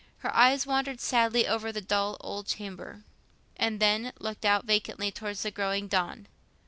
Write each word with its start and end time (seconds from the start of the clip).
Her 0.25 0.35
eyes 0.35 0.65
wandered 0.65 0.99
sadly 0.99 1.45
over 1.47 1.71
the 1.71 1.79
dull 1.79 2.17
old 2.21 2.47
chamber, 2.47 3.03
and 3.55 3.79
then 3.79 4.13
looked 4.17 4.45
out 4.45 4.65
vacantly 4.65 5.11
towards 5.11 5.43
the 5.43 5.51
growing 5.51 5.87
dawn. 5.87 6.27